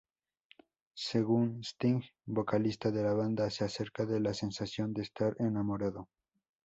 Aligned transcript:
Según 0.97 1.63
Sting, 1.63 2.01
vocalista 2.25 2.89
de 2.89 3.03
la 3.03 3.13
banda, 3.13 3.45
es 3.45 3.61
acerca 3.61 4.03
de 4.03 4.19
la 4.19 4.33
sensación 4.33 4.93
de 4.95 5.03
estar 5.03 5.35
enamorado. 5.37 6.09